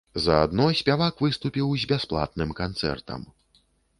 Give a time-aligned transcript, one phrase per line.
[0.25, 3.21] Заадно спявак выступіў з бясплатным канцэртам.